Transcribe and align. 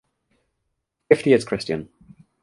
Gifty 1.11 1.31
is 1.31 1.45
Christian. 1.45 1.89